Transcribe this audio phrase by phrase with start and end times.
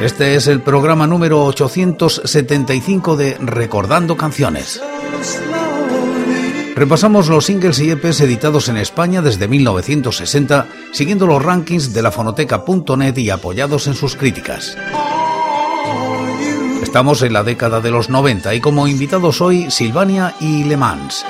[0.00, 4.80] Este es el programa número 875 de Recordando Canciones.
[6.76, 12.12] Repasamos los singles y EPs editados en España desde 1960, siguiendo los rankings de la
[12.12, 14.76] fonoteca.net y apoyados en sus críticas.
[16.80, 21.24] Estamos en la década de los 90 y como invitados hoy Silvania y Le Mans.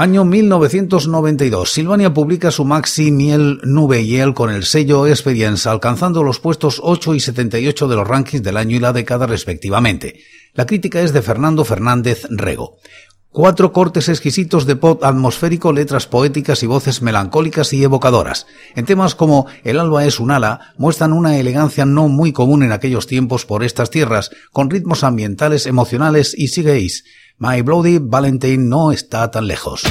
[0.00, 1.72] Año 1992.
[1.72, 6.80] Silvania publica su maxi Miel, Nube y El con el sello Experience, alcanzando los puestos
[6.84, 10.20] 8 y 78 de los rankings del año y la década respectivamente.
[10.54, 12.76] La crítica es de Fernando Fernández Rego.
[13.30, 18.46] Cuatro cortes exquisitos de pop atmosférico, letras poéticas y voces melancólicas y evocadoras.
[18.76, 22.70] En temas como El alba es un ala, muestran una elegancia no muy común en
[22.70, 27.04] aquellos tiempos por estas tierras, con ritmos ambientales, emocionales y sigueis.
[27.40, 29.84] My Bloody Valentine no está tan lejos.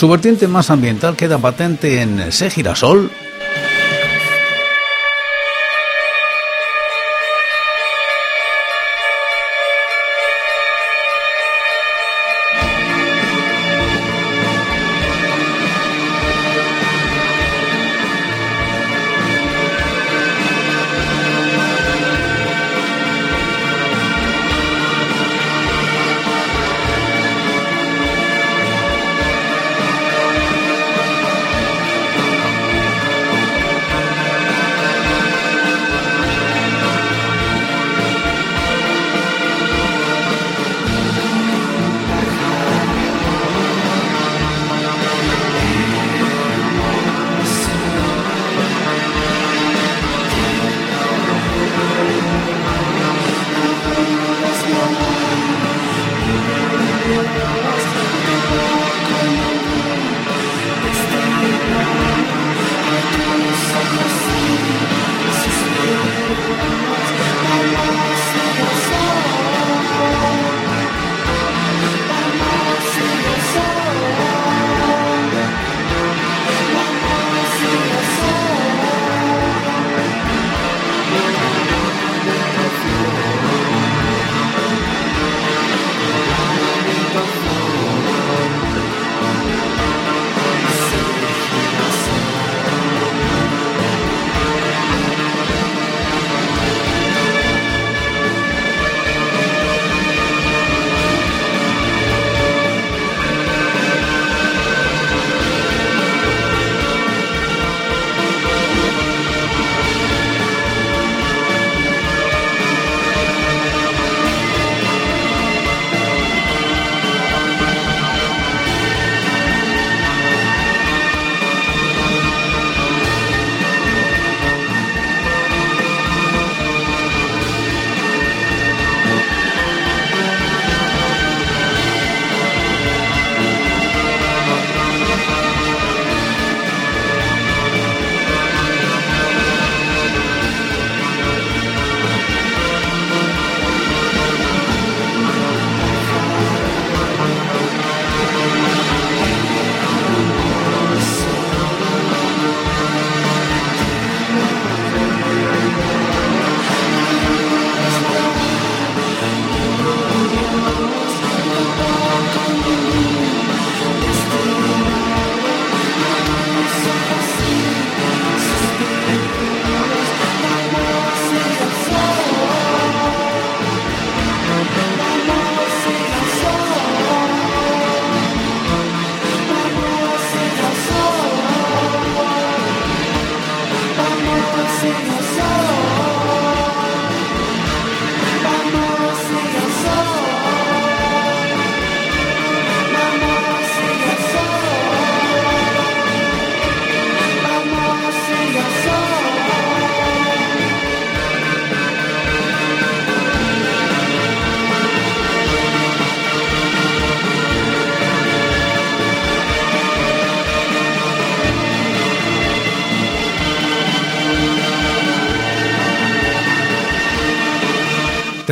[0.00, 3.10] Su vertiente más ambiental queda patente en Se Girasol,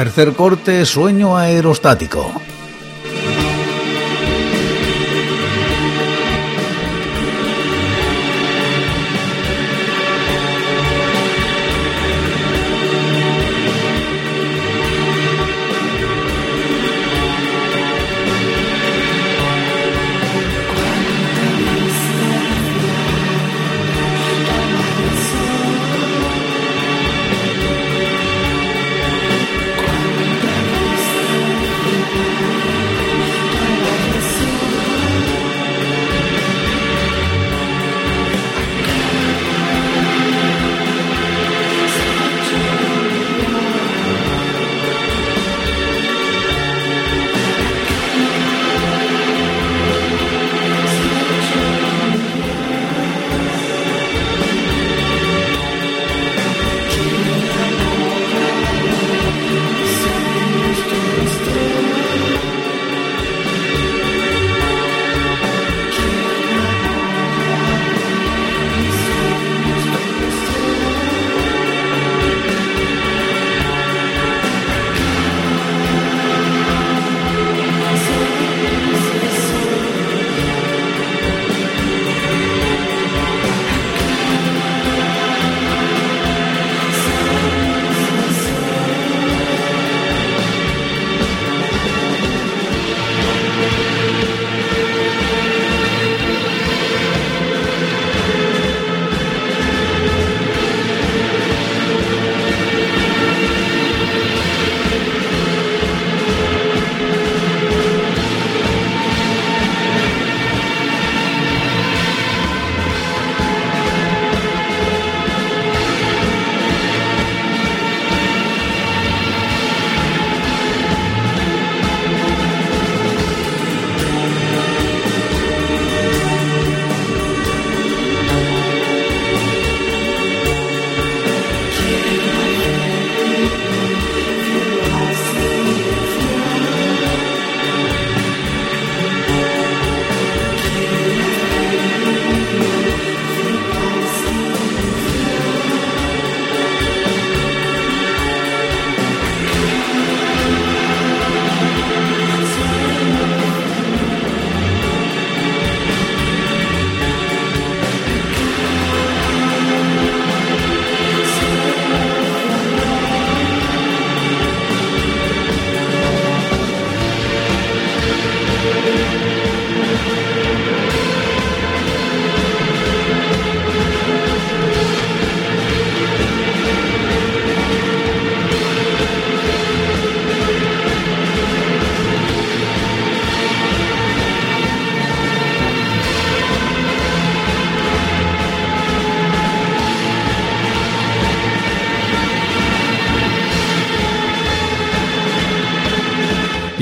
[0.08, 2.32] Tercer corte, sueño aerostático.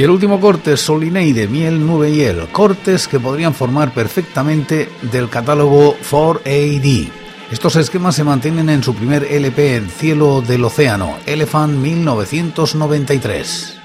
[0.06, 5.96] El último corte, Solineide, Miel, Nube y El, cortes que podrían formar perfectamente del catálogo
[5.98, 7.10] 4AD.
[7.50, 13.75] Estos esquemas se mantienen en su primer LP, El cielo del océano, Elephant 1993.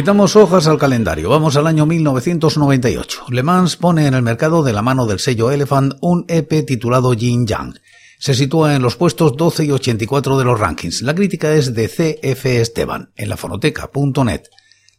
[0.00, 3.24] Quitamos hojas al calendario, vamos al año 1998.
[3.28, 7.12] Le Mans pone en el mercado de la mano del sello Elephant un EP titulado
[7.12, 7.78] Yin Yang.
[8.18, 11.02] Se sitúa en los puestos 12 y 84 de los rankings.
[11.02, 14.44] La crítica es de CF Esteban, en la fonoteca.net.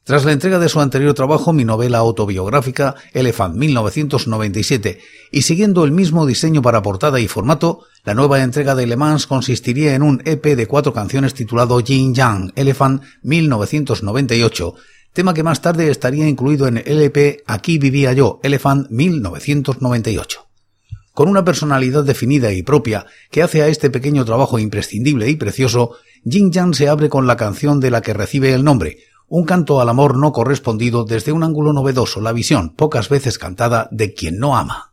[0.03, 4.99] Tras la entrega de su anterior trabajo, mi novela autobiográfica Elephant 1997,
[5.31, 9.27] y siguiendo el mismo diseño para portada y formato, la nueva entrega de Le Mans
[9.27, 14.73] consistiría en un EP de cuatro canciones titulado Yin Yang Elephant 1998,
[15.13, 20.47] tema que más tarde estaría incluido en el EP Aquí vivía yo Elephant 1998.
[21.13, 25.97] Con una personalidad definida y propia que hace a este pequeño trabajo imprescindible y precioso,
[26.23, 28.97] Yin Yang se abre con la canción de la que recibe el nombre,
[29.31, 33.87] un canto al amor no correspondido desde un ángulo novedoso, la visión, pocas veces cantada,
[33.89, 34.91] de quien no ama.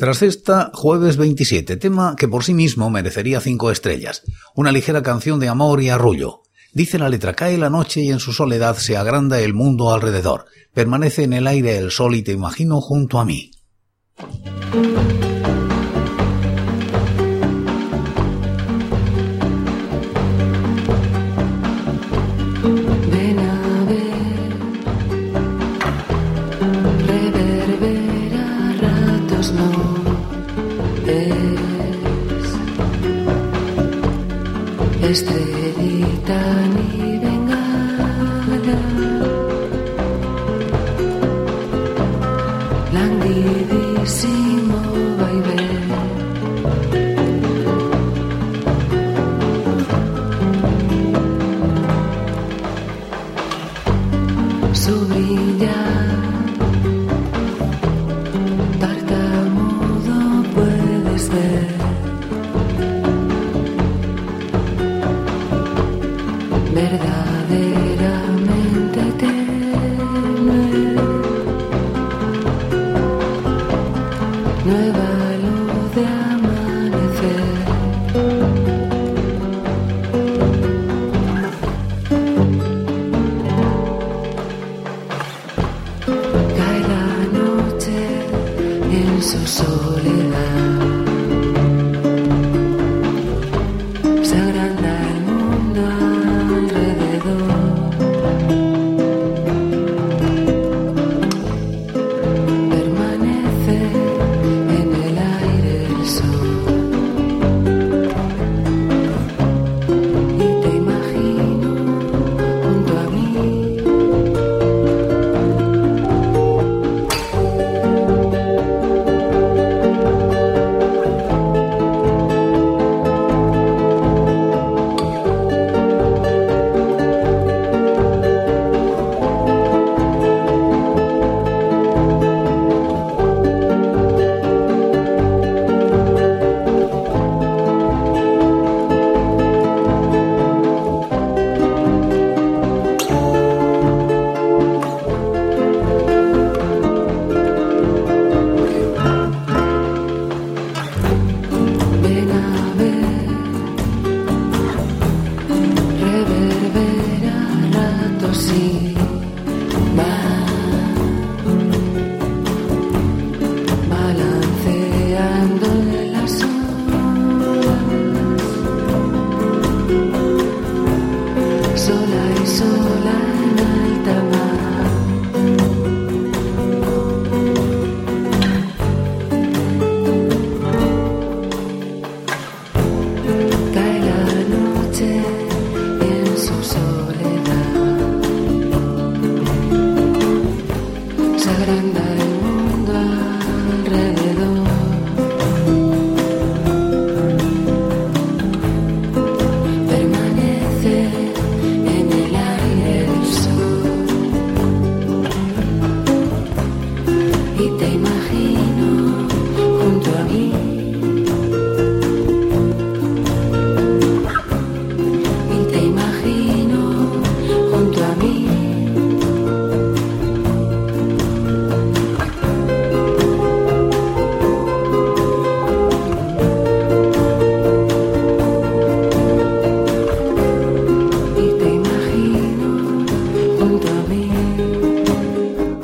[0.00, 4.22] Tras esta, jueves 27, tema que por sí mismo merecería cinco estrellas,
[4.54, 6.40] una ligera canción de amor y arrullo.
[6.72, 10.46] Dice la letra, cae la noche y en su soledad se agranda el mundo alrededor,
[10.72, 13.50] permanece en el aire el sol y te imagino junto a mí.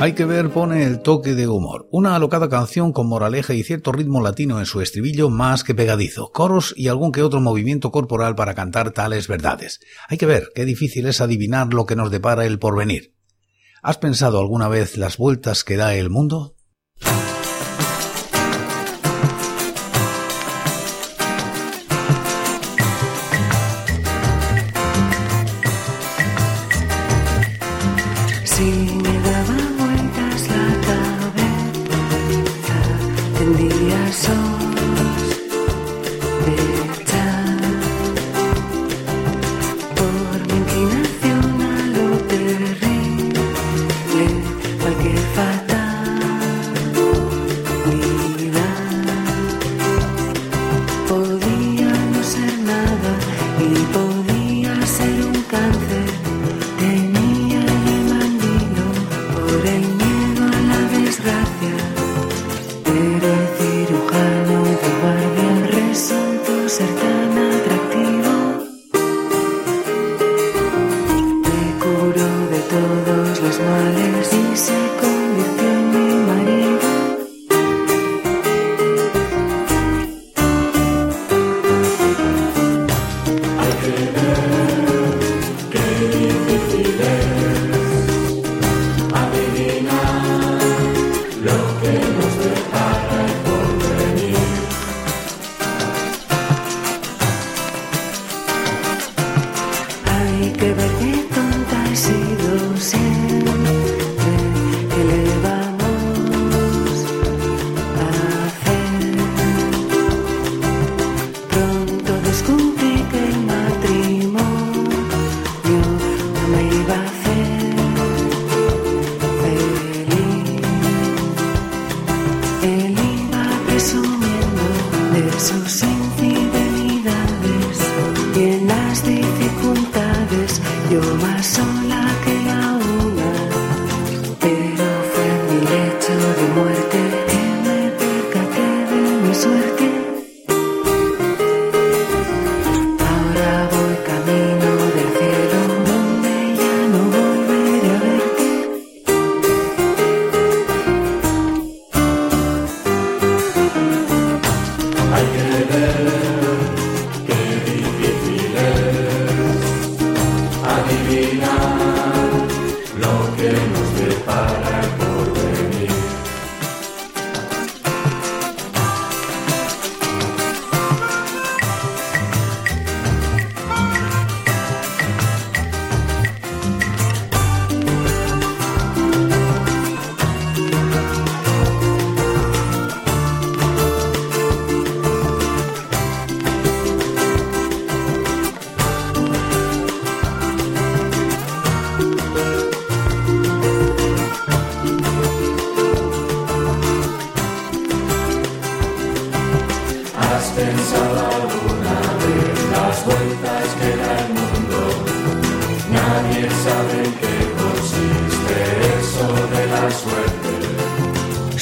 [0.06, 1.88] Hay que ver pone el toque de humor.
[1.90, 6.30] Una alocada canción con moraleja y cierto ritmo latino en su estribillo más que pegadizo,
[6.30, 9.80] coros y algún que otro movimiento corporal para cantar tales verdades.
[10.08, 13.16] Hay que ver qué difícil es adivinar lo que nos depara el porvenir.
[13.82, 16.56] ¿Has pensado alguna vez las vueltas que da el mundo?
[28.56, 28.85] sus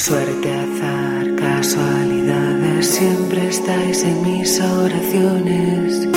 [0.05, 6.07] Suerte, azar, casualidades, siempre estáis en mis oraciones.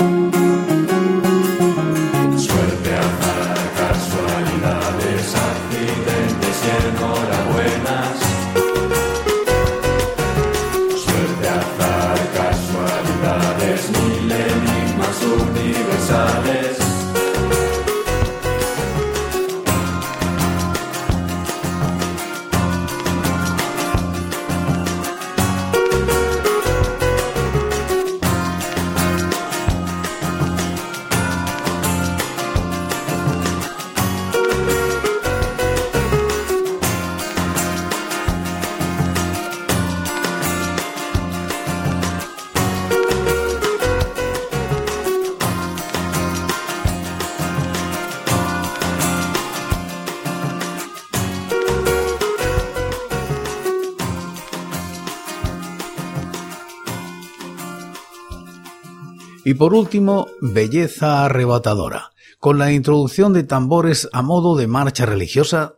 [59.48, 65.76] Y por último, belleza arrebatadora, con la introducción de tambores a modo de marcha religiosa.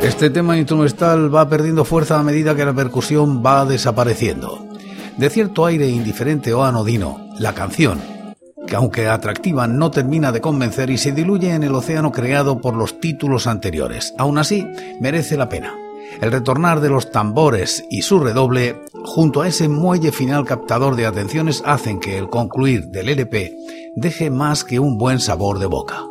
[0.00, 4.73] Este tema instrumental va perdiendo fuerza a medida que la percusión va desapareciendo.
[5.16, 8.00] De cierto aire indiferente o anodino, la canción,
[8.66, 12.74] que aunque atractiva no termina de convencer y se diluye en el océano creado por
[12.74, 14.12] los títulos anteriores.
[14.18, 14.66] Aún así,
[15.00, 15.72] merece la pena.
[16.20, 21.06] El retornar de los tambores y su redoble, junto a ese muelle final captador de
[21.06, 23.56] atenciones, hacen que el concluir del LP
[23.94, 26.02] deje más que un buen sabor de boca.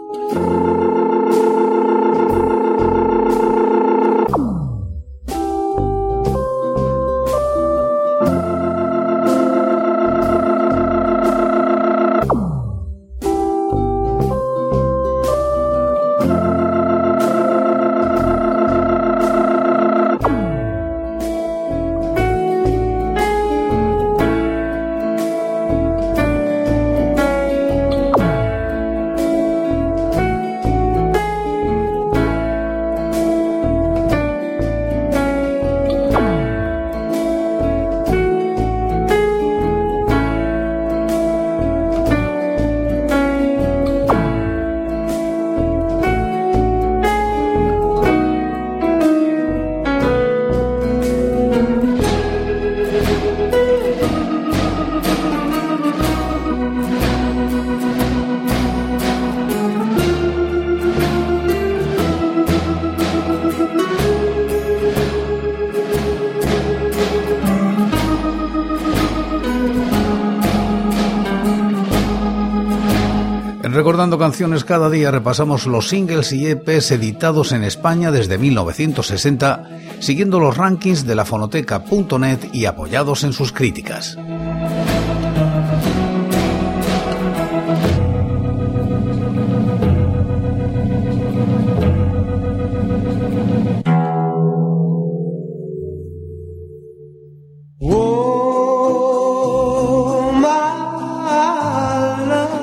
[74.65, 79.69] Cada día repasamos los singles y EPs editados en España desde 1960,
[79.99, 84.17] siguiendo los rankings de la fonoteca.net y apoyados en sus críticas.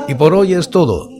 [0.08, 1.19] Y por hoy es todo.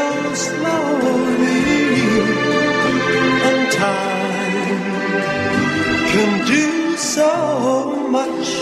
[8.11, 8.60] Much.